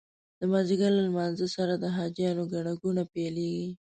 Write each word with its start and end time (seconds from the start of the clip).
د 0.39 0.41
مازدیګر 0.51 0.91
له 0.97 1.01
لمانځه 1.07 1.47
سره 1.55 1.73
د 1.77 1.85
حاجیانو 1.95 2.43
ګڼه 2.53 2.73
ګوڼه 2.81 3.03
پیلېږي. 3.13 3.67